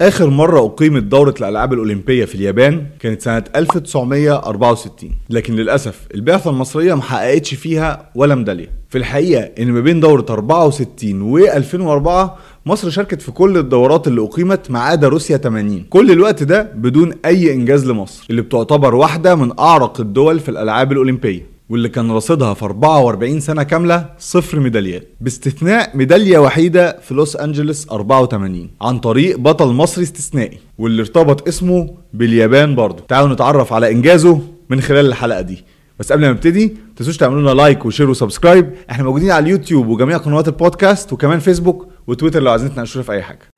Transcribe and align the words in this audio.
آخر 0.00 0.30
مرة 0.30 0.60
أقيمت 0.66 1.02
دورة 1.02 1.34
الألعاب 1.40 1.72
الأولمبية 1.72 2.24
في 2.24 2.34
اليابان 2.34 2.86
كانت 3.00 3.22
سنة 3.22 3.44
1964 3.56 5.10
لكن 5.30 5.54
للأسف 5.56 6.06
البعثة 6.14 6.50
المصرية 6.50 6.94
محققتش 6.94 7.54
فيها 7.54 8.10
ولا 8.14 8.34
ميدالية. 8.34 8.70
في 8.88 8.98
الحقيقة 8.98 9.42
إن 9.58 9.72
ما 9.72 9.80
بين 9.80 10.00
دورة 10.00 10.26
64 10.30 11.22
و 11.22 11.38
2004 11.38 12.38
مصر 12.66 12.90
شاركت 12.90 13.22
في 13.22 13.30
كل 13.32 13.56
الدورات 13.56 14.08
اللي 14.08 14.20
أقيمت 14.22 14.70
ما 14.70 14.78
عدا 14.80 15.08
روسيا 15.08 15.36
80 15.36 15.84
كل 15.90 16.10
الوقت 16.10 16.42
ده 16.42 16.62
بدون 16.74 17.12
أي 17.24 17.52
إنجاز 17.54 17.86
لمصر 17.90 18.26
اللي 18.30 18.42
بتعتبر 18.42 18.94
واحدة 18.94 19.34
من 19.34 19.58
أعرق 19.58 20.00
الدول 20.00 20.40
في 20.40 20.48
الألعاب 20.48 20.92
الأولمبية. 20.92 21.55
واللي 21.68 21.88
كان 21.88 22.10
رصيدها 22.10 22.54
في 22.54 22.64
44 22.64 23.40
سنة 23.40 23.62
كاملة 23.62 24.06
صفر 24.18 24.60
ميداليات 24.60 25.08
باستثناء 25.20 25.96
ميدالية 25.96 26.38
وحيدة 26.38 27.00
في 27.00 27.14
لوس 27.14 27.36
أنجلوس 27.36 27.88
84 27.90 28.70
عن 28.80 28.98
طريق 28.98 29.38
بطل 29.38 29.66
مصري 29.66 30.04
استثنائي 30.04 30.58
واللي 30.78 31.02
ارتبط 31.02 31.48
اسمه 31.48 31.94
باليابان 32.14 32.74
برضه. 32.74 33.04
تعالوا 33.08 33.34
نتعرف 33.34 33.72
على 33.72 33.90
إنجازه 33.90 34.40
من 34.68 34.80
خلال 34.80 35.06
الحلقة 35.06 35.40
دي. 35.40 35.64
بس 35.98 36.12
قبل 36.12 36.22
ما 36.22 36.30
نبتدي 36.30 36.76
تنسوش 36.96 37.16
تعملوا 37.16 37.40
لنا 37.40 37.50
like 37.50 37.86
و 37.86 37.90
share 37.90 38.10
و 38.10 38.16
subscribe. 38.16 38.72
إحنا 38.90 39.04
موجودين 39.04 39.30
على 39.30 39.42
اليوتيوب 39.42 39.86
وجميع 39.86 40.16
قنوات 40.16 40.48
البودكاست 40.48 41.12
وكمان 41.12 41.38
فيسبوك 41.38 41.88
وتويتر 42.06 42.42
لو 42.42 42.50
عايزين 42.50 42.74
تناقشونا 42.74 43.04
في 43.04 43.12
أي 43.12 43.22
حاجة. 43.22 43.55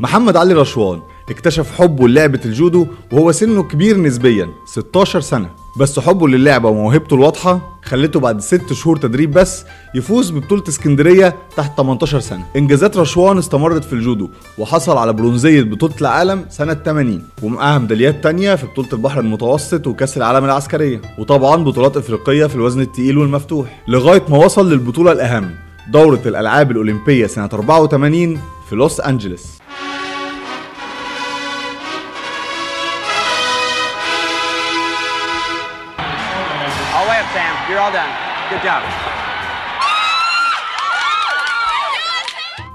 محمد 0.00 0.36
علي 0.36 0.54
رشوان 0.54 1.00
اكتشف 1.30 1.80
حبه 1.80 2.08
للعبة 2.08 2.40
الجودو 2.44 2.86
وهو 3.12 3.32
سنه 3.32 3.62
كبير 3.62 3.96
نسبيا 4.00 4.48
16 4.66 5.20
سنة. 5.20 5.50
بس 5.76 6.00
حبه 6.00 6.28
للعبة 6.28 6.68
وموهبته 6.68 7.14
الواضحة 7.14 7.78
خلته 7.84 8.20
بعد 8.20 8.40
6 8.40 8.74
شهور 8.74 8.96
تدريب 8.96 9.30
بس 9.30 9.64
يفوز 9.94 10.30
ببطولة 10.30 10.62
اسكندرية 10.68 11.36
تحت 11.56 11.76
18 11.76 12.20
سنة. 12.20 12.46
إنجازات 12.56 12.96
رشوان 12.96 13.38
استمرت 13.38 13.84
في 13.84 13.92
الجودو 13.92 14.28
وحصل 14.58 14.96
على 14.96 15.12
برونزية 15.12 15.62
بطولة 15.62 15.94
العالم 16.00 16.46
سنة 16.48 16.74
80 16.74 17.22
ومعاها 17.42 17.78
ميداليات 17.78 18.22
تانية 18.22 18.54
في 18.54 18.66
بطولة 18.66 18.88
البحر 18.92 19.20
المتوسط 19.20 19.86
وكأس 19.86 20.16
العالم 20.16 20.44
العسكرية. 20.44 21.00
وطبعا 21.18 21.64
بطولات 21.64 21.96
إفريقية 21.96 22.46
في 22.46 22.54
الوزن 22.54 22.80
التقيل 22.80 23.18
والمفتوح. 23.18 23.82
لغاية 23.88 24.22
ما 24.28 24.36
وصل 24.36 24.70
للبطولة 24.70 25.12
الأهم 25.12 25.50
دورة 25.92 26.20
الألعاب 26.26 26.70
الأولمبية 26.70 27.26
سنة 27.26 27.48
84 27.52 28.40
في 28.68 28.76
لوس 28.76 29.00
أنجلوس. 29.00 29.58
Up, 37.26 37.32
Sam. 37.34 37.54
You're 37.68 37.80
all 37.84 37.92
done. 37.92 38.12
Good 38.50 38.62
job. 38.68 38.82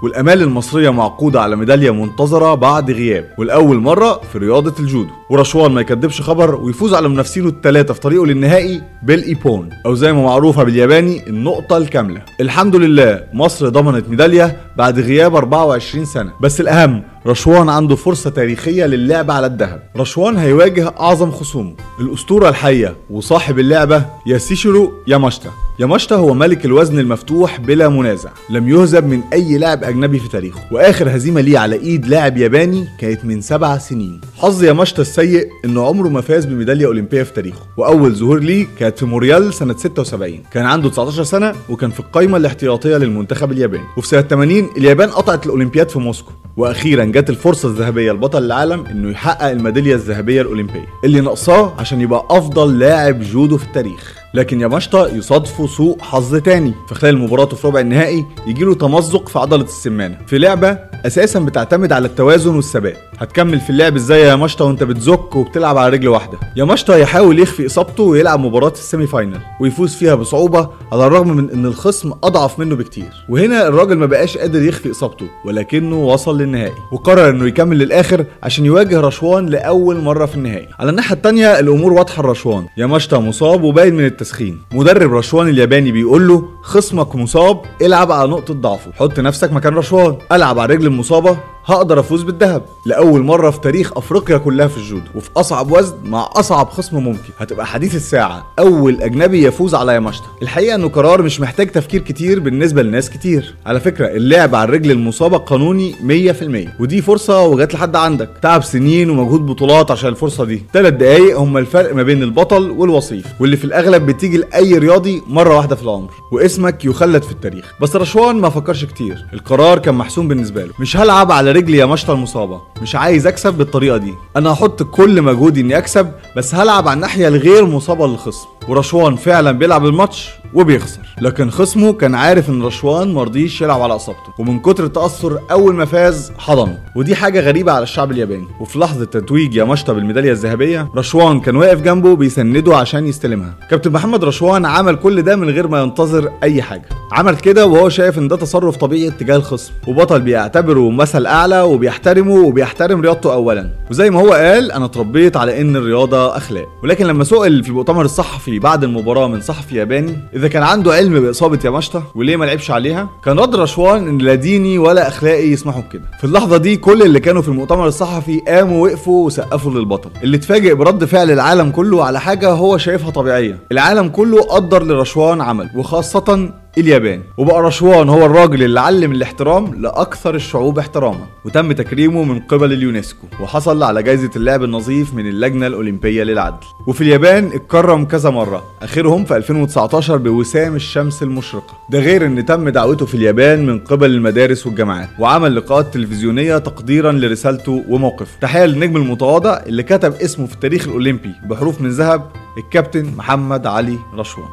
والأمال 0.04 0.42
المصرية 0.42 0.90
معقودة 0.90 1.42
على 1.42 1.56
ميدالية 1.56 1.92
منتظرة 1.92 2.56
بعد 2.56 2.92
غياب 2.92 3.34
والأول 3.38 3.78
مرة 3.78 4.22
في 4.32 4.38
رياضة 4.38 4.74
الجودو 4.80 5.10
ورشوان 5.30 5.72
ما 5.72 5.82
يكدبش 5.82 6.22
خبر 6.22 6.56
ويفوز 6.56 6.94
على 6.94 7.10
منافسينه 7.10 7.48
الثلاثه 7.48 7.94
في 7.94 8.00
طريقه 8.00 8.26
للنهائي 8.26 8.82
بالإيبون 9.04 9.70
أو 9.86 9.94
زي 9.96 10.14
ما 10.14 10.22
معروفة 10.24 10.64
بالياباني 10.64 11.28
النقطة 11.28 11.78
الكاملة 11.78 12.22
الحمد 12.42 12.76
لله 12.76 13.24
مصر 13.34 13.70
ضمنت 13.70 14.10
ميدالية 14.10 14.58
بعد 14.78 15.00
غياب 15.00 15.36
24 15.36 16.06
سنة 16.06 16.32
بس 16.42 16.62
الأهم 16.62 17.04
رشوان 17.28 17.70
عنده 17.70 17.96
فرصة 17.96 18.30
تاريخية 18.30 18.86
للعب 18.86 19.32
على 19.32 19.48
الذهب. 19.48 19.84
رشوان 19.98 20.38
هيواجه 20.38 20.94
أعظم 21.00 21.32
خصومه 21.32 21.74
الأسطورة 22.00 22.50
الحية 22.50 22.96
وصاحب 23.10 23.60
اللعبة 23.60 24.06
ياسيشيرو 24.28 24.92
ياماشتا. 25.08 25.50
ياماشتا 25.80 26.16
هو 26.16 26.34
ملك 26.34 26.66
الوزن 26.66 27.00
المفتوح 27.00 27.60
بلا 27.60 27.90
منازع 27.90 28.30
لم 28.50 28.70
يهزم 28.70 29.08
من 29.08 29.22
أي 29.34 29.58
لاعب 29.58 29.84
أجنبي 29.84 30.20
في 30.20 30.30
تاريخه. 30.30 30.60
وآخر 30.72 31.16
هزيمة 31.16 31.42
ليه 31.42 31.60
على 31.60 31.76
إيد 31.76 32.08
لاعب 32.08 32.38
ياباني 32.38 32.88
كانت 33.00 33.26
من 33.26 33.42
سبع 33.42 33.78
سنين. 33.78 34.22
حظ 34.38 34.64
ياماشتا 34.64 35.02
السيء 35.02 35.48
إنه 35.66 35.86
عمره 35.86 36.10
ما 36.10 36.22
فاز 36.22 36.46
بميدالية 36.46 36.86
أولمبية 36.86 37.24
في 37.24 37.34
تاريخه 37.34 37.62
وأول 37.78 38.16
ظهور 38.16 38.40
ليه 38.40 38.68
كانت 38.80 39.00
في 39.00 39.06
موريال 39.06 39.54
سنة 39.54 39.76
76 39.78 40.40
كان 40.52 40.66
عنده 40.66 40.90
19 40.90 41.24
سنة 41.24 41.54
وكان 41.70 41.92
في 41.92 42.00
القائمة 42.00 42.38
الاحتياطية 42.38 42.98
للمنتخب 42.98 43.52
الياباني. 43.52 43.84
وفي 43.98 44.08
سنة 44.08 44.22
80 44.22 44.70
اليابان 44.78 45.10
قطعت 45.10 45.46
الأولمبياد 45.46 45.90
في 45.90 46.00
موسكو. 46.00 46.32
وأخيرا 46.62 47.06
جت 47.06 47.30
الفرصة 47.30 47.70
الذهبية 47.70 48.12
لبطل 48.12 48.44
العالم 48.46 48.86
إنه 48.86 49.12
يحقق 49.12 49.46
الميدالية 49.50 49.96
الذهبية 49.96 50.42
الأولمبية 50.42 50.88
اللي 51.04 51.22
ناقصاه 51.22 51.74
عشان 51.80 52.02
يبقى 52.02 52.26
أفضل 52.30 52.80
لاعب 52.80 53.20
جودو 53.20 53.58
في 53.58 53.64
التاريخ. 53.66 54.21
لكن 54.34 54.62
ياماشتا 54.62 55.08
يصادفه 55.16 55.68
سوء 55.68 56.02
حظ 56.02 56.36
تاني. 56.36 56.74
في 56.88 56.96
خلال 56.96 57.18
مباراته 57.18 57.56
في 57.56 57.68
ربع 57.68 57.80
النهائي 57.80 58.26
يجيله 58.48 58.76
تمزق 58.76 59.30
في 59.30 59.40
عضلة 59.40 59.64
السمانة. 59.64 60.18
في 60.28 60.38
لعبة 60.38 60.78
أساسا 61.06 61.40
بتعتمد 61.40 61.92
على 61.92 62.08
التوازن 62.08 62.56
والثبات. 62.56 62.98
هتكمل 63.18 63.60
في 63.60 63.70
اللعب 63.70 63.96
إزاي 63.96 64.22
يا 64.22 64.26
ياماشتا 64.28 64.64
وأنت 64.66 64.84
بتزك 64.84 65.36
وبتلعب 65.36 65.78
على 65.78 65.94
رجل 65.94 66.08
واحدة؟ 66.08 66.38
ياماشتا 66.56 66.98
يحاول 66.98 67.40
يخفي 67.40 67.66
إصابته 67.66 68.04
ويلعب 68.04 68.40
مباراة 68.40 68.72
ال 68.72 68.79
semi 68.79 69.08
final 69.08 69.40
ويفوز 69.62 69.96
فيها 69.96 70.16
بصعوبة 70.16 70.70
على 70.92 71.08
الرغم 71.08 71.38
من 71.38 71.50
إن 71.50 71.66
الخصم 71.66 72.12
أضعف 72.24 72.60
منه 72.60 72.76
بكتير. 72.76 73.26
وهنا 73.30 73.68
الراجل 73.68 73.98
ما 73.98 74.06
بقاش 74.06 74.38
قادر 74.38 74.62
يخفي 74.62 74.92
إصابته 74.92 75.26
ولكنه 75.46 76.00
وصل 76.00 76.42
للنهائي 76.42 76.74
وقرر 76.92 77.30
إنه 77.30 77.48
يكمل 77.48 77.78
للآخر 77.78 78.26
عشان 78.44 78.66
يواجه 78.66 79.02
رشوان 79.02 79.46
لأول 79.46 80.02
مرة 80.02 80.26
في 80.26 80.36
النهائي. 80.36 80.68
على 80.80 80.90
الناحية 80.90 81.16
الثانية 81.16 81.60
الأمور 81.60 81.94
واضحة 81.94 82.24
لرشوان. 82.24 82.66
ياماشتا 82.78 83.18
مصاب 83.18 83.64
وباين 83.64 83.96
من 83.96 84.06
التسخين. 84.22 84.62
مدرب 84.74 85.14
رشوان 85.14 85.48
الياباني 85.48 85.92
بيقول 85.92 86.28
له 86.28 86.50
خصمك 86.62 87.16
مصاب 87.16 87.62
العب 87.82 88.12
على 88.12 88.30
نقطة 88.30 88.54
ضعفه. 88.54 88.92
حط 88.92 89.20
نفسك 89.20 89.52
مكان 89.52 89.76
رشوان. 89.76 90.18
ألعب 90.32 90.60
على 90.60 90.74
الرجل 90.74 90.88
المصابة 90.88 91.38
هقدر 91.66 92.00
أفوز 92.00 92.24
بالذهب 92.24 92.64
لأول 92.86 93.22
مرة 93.22 93.50
في 93.50 93.60
تاريخ 93.60 93.98
أفريقيا 93.98 94.38
كلها 94.38 94.68
في 94.68 94.78
الجودو 94.78 95.06
وفي 95.16 95.30
أصعب 95.38 95.72
وزن 95.72 95.96
مع 96.06 96.30
أصعب 96.34 96.70
خصم 96.70 96.98
ممكن. 96.98 97.30
هتبقى 97.40 97.66
حديث 97.66 97.96
الساعة 97.96 98.46
أول 98.60 99.02
أجنبي 99.02 99.44
يفوز 99.46 99.76
على 99.76 99.94
ياماشتا. 99.94 100.26
الحقيقة 100.42 100.76
إنه 100.76 100.90
قرار 100.90 101.22
مش 101.22 101.40
محتاج 101.40 101.68
تفكير 101.72 102.02
كتير 102.02 102.40
بالنسبة 102.40 102.82
لناس 102.84 103.10
كتير. 103.10 103.56
على 103.66 103.80
فكرة 103.80 104.08
اللعب 104.08 104.56
على 104.56 104.70
الرجل 104.70 104.92
المصابه 104.92 105.38
قانوني 105.38 105.96
100% 106.02 106.70
ودي 106.80 107.02
فرصة 107.02 107.42
وجات 107.42 107.74
لحد 107.74 107.96
عندك. 107.96 108.30
تعب 108.42 108.64
سنين 108.64 109.10
ومجهود 109.10 109.46
بطولات 109.46 109.92
عشان 109.92 110.10
الفرصة 110.10 110.46
دي. 110.46 110.64
ثلاث 110.74 110.94
دقايق 110.94 111.40
هم 111.40 111.58
الفرق 111.58 111.96
ما 111.96 112.04
بين 112.04 112.24
البطل 112.24 112.72
والوصيف 112.72 113.26
واللي 113.40 113.58
في 113.58 113.66
الأغلب 113.66 114.06
بتيجي 114.06 114.38
لأي 114.38 114.78
رياضي 114.78 115.22
مرة 115.28 115.56
واحدة 115.58 115.76
في 115.76 115.84
العمر. 115.84 116.10
واسمك 116.32 116.86
يخلد 116.86 117.24
في 117.24 117.32
التاريخ. 117.32 117.74
بس 117.82 117.96
رشوان 117.96 118.36
ما 118.36 118.50
فكرش 118.50 118.86
كتير. 118.86 119.26
القرار 119.34 119.80
كان 119.80 119.96
محسوم 119.96 120.28
بالنسبة 120.28 120.64
له. 120.66 120.72
مش 120.80 120.98
هلعب 120.98 121.32
على 121.32 121.51
رجلي 121.52 121.78
يا 121.78 121.86
مشطه 121.86 122.14
المصابة. 122.14 122.71
مش 122.82 122.96
عايز 122.96 123.28
أكسب 123.28 123.54
بالطريقة 123.54 123.98
دي. 123.98 124.14
أنا 124.36 124.54
هحط 124.54 124.84
كل 124.84 125.22
مجهودي 125.22 125.62
إني 125.62 125.78
أكسب 125.78 126.12
بس 126.38 126.56
هلعب 126.56 126.88
على 126.88 126.96
الناحية 126.96 127.28
الغير 127.28 127.66
مصابة 127.66 128.08
للخصم. 128.08 128.48
ورشوان 128.68 129.16
فعلا 129.16 129.52
بيلعب 129.52 129.86
الماتش 129.86 130.30
وبيخسر. 130.54 131.00
لكن 131.22 131.50
خصمه 131.50 131.94
كان 131.94 132.16
عارف 132.16 132.50
إن 132.50 132.64
رشوان 132.64 133.14
مرضيش 133.14 133.62
يلعب 133.62 133.82
على 133.82 133.96
إصابته. 133.96 134.34
ومن 134.40 134.60
كتر 134.60 134.84
التأثر 134.84 135.40
أول 135.52 135.76
ما 135.76 135.86
فاز 135.86 136.32
حضنه. 136.38 136.78
ودي 136.96 137.16
حاجة 137.16 137.40
غريبة 137.40 137.72
على 137.72 137.84
الشعب 137.84 138.12
الياباني. 138.12 138.48
وفي 138.60 138.80
لحظة 138.80 139.06
تتويج 139.06 139.56
ياماشتا 139.56 139.94
بالميداليه 139.94 140.32
الذهبية 140.32 140.88
رشوان 140.96 141.40
كان 141.40 141.56
واقف 141.56 141.82
جنبه 141.82 142.16
بيسنده 142.16 142.78
عشان 142.78 143.08
يستلمها. 143.08 143.54
كابتن 143.70 143.92
محمد 143.92 144.24
رشوان 144.24 144.66
عمل 144.66 144.96
كل 144.96 145.22
ده 145.22 145.36
من 145.36 145.50
غير 145.50 145.68
ما 145.68 145.82
ينتظر 145.82 146.32
أي 146.44 146.62
حاجة. 146.62 146.90
عمل 147.12 147.36
كده 147.36 147.66
وهو 147.66 147.90
شايف 147.90 148.18
إن 148.18 148.28
ده 148.28 148.36
تصرف 148.36 148.78
طبيعي 148.78 149.08
اتجاه 149.08 149.36
الخصم. 149.36 149.74
وبطل 149.88 150.22
بيعتبره 150.22 150.90
مثل 150.90 151.26
أعلى 151.26 151.62
وبيحترمه 151.62 152.34
وبيحترم 152.72 153.02
رياضته 153.02 153.34
اولا. 153.34 153.70
وزي 153.92 154.10
ما 154.10 154.20
هو 154.20 154.34
قال 154.34 154.72
أنا 154.72 154.86
اتربيت 154.86 155.38
على 155.38 155.62
إن 155.62 155.76
الرياضة 155.76 156.38
أخلاق. 156.38 156.68
ولكن 156.84 157.06
لما 157.06 157.24
سئل 157.24 157.64
في 157.64 157.70
المؤتمر 157.70 158.06
الصحفي 158.06 158.60
بعد 158.60 158.84
المباراة 158.84 159.28
من 159.28 159.42
صحفي 159.42 159.76
ياباني 159.76 160.18
إذا 160.36 160.48
كان 160.48 160.64
عنده 160.64 160.94
علم 160.94 161.20
بإصابة 161.20 161.60
ياماشتا 161.66 162.04
وليه 162.16 162.36
ما 162.36 162.46
لعبش 162.46 162.72
عليها 162.72 163.10
كان 163.26 163.40
رد 163.40 163.56
رشوان 163.56 164.08
إن 164.08 164.18
لا 164.18 164.36
ديني 164.36 164.78
ولا 164.78 165.08
أخلاقي 165.08 165.48
يسمحوا 165.48 165.82
بكده. 165.82 166.04
في 166.20 166.24
اللحظة 166.24 166.58
دي 166.58 166.78
كل 166.78 167.02
اللي 167.02 167.20
كانوا 167.20 167.42
في 167.42 167.48
المؤتمر 167.48 167.88
الصحفي 167.88 168.40
قاموا 168.48 168.88
وقفوا 168.88 169.26
وسقفوا 169.26 169.72
للبطل. 169.72 170.10
اللي 170.24 170.38
اتفاجئ 170.38 170.74
برد 170.74 171.06
فعل 171.06 171.32
العالم 171.32 171.72
كله 171.72 172.04
على 172.06 172.20
حاجة 172.20 172.52
هو 172.52 172.78
شايفها 172.78 173.10
طبيعية. 173.10 173.60
العالم 173.72 174.08
كله 174.10 174.42
قدر 174.42 174.84
لرشوان 174.84 175.42
عمل 175.42 175.70
وخاصة 175.76 176.50
اليابان. 176.78 177.22
وبقى 177.38 177.62
رشوان 177.64 178.10
هو 178.10 178.26
الراجل 178.26 178.64
اللي 178.64 178.80
علم 178.80 179.12
الاحترام 179.12 179.76
لأكثر 179.82 180.36
الشعوب 180.36 180.80
احتراما 180.80 181.26
وتم 181.46 181.72
تكريمه 181.72 182.24
من 182.24 182.40
قبل 182.40 182.74
اليونسكو 182.74 183.28
وحصل 183.42 183.84
على 183.84 184.04
جائزه 184.04 184.30
اللعب 184.36 184.64
النظيف 184.64 185.14
من 185.14 185.28
اللجنة 185.28 185.68
الأولمبية 185.68 186.24
للعدل. 186.24 186.66
وفي 186.88 187.02
اليابان 187.02 187.52
اتكرم 187.54 188.06
كذا 188.06 188.30
مرة 188.30 188.64
اخرهم 188.82 189.26
في 189.26 189.36
2019 189.38 190.18
بوسام 190.18 190.76
الشمس 190.76 191.24
المشرقة. 191.24 191.74
ده 191.90 192.00
غير 192.00 192.26
إن 192.26 192.46
تم 192.46 192.70
دعوته 192.70 193.06
في 193.06 193.16
اليابان 193.16 193.66
من 193.66 193.80
قبل 193.80 194.12
المدارس 194.12 194.68
والجامعات 194.68 195.10
وعمل 195.20 195.56
لقاءات 195.56 195.94
تلفزيونية 195.94 196.58
تقديرا 196.58 197.12
لرسالته 197.12 197.84
وموقفه. 197.90 198.40
تحية 198.42 198.66
للنجم 198.66 198.98
المتواضع 198.98 199.60
اللي 199.66 199.84
كتب 199.84 200.14
اسمه 200.14 200.46
في 200.48 200.54
التاريخ 200.54 200.88
الأولمبي 200.88 201.32
بحروف 201.50 201.82
من 201.82 201.90
ذهب 201.90 202.32
الكابتن 202.58 203.06
محمد 203.18 203.68
علي 203.68 203.98
رشوان. 204.16 204.48